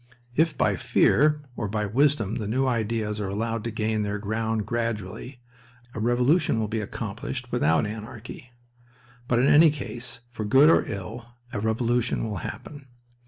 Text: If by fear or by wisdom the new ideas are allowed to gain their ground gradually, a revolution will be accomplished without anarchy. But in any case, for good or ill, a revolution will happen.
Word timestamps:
If 0.35 0.57
by 0.57 0.77
fear 0.77 1.43
or 1.55 1.67
by 1.67 1.85
wisdom 1.85 2.37
the 2.37 2.47
new 2.47 2.65
ideas 2.65 3.21
are 3.21 3.27
allowed 3.27 3.63
to 3.65 3.69
gain 3.69 4.01
their 4.01 4.17
ground 4.17 4.65
gradually, 4.65 5.41
a 5.93 5.99
revolution 5.99 6.59
will 6.59 6.67
be 6.67 6.81
accomplished 6.81 7.51
without 7.51 7.85
anarchy. 7.85 8.51
But 9.27 9.37
in 9.37 9.45
any 9.47 9.69
case, 9.69 10.21
for 10.31 10.43
good 10.43 10.71
or 10.71 10.85
ill, 10.87 11.27
a 11.53 11.59
revolution 11.59 12.27
will 12.27 12.37
happen. 12.37 12.87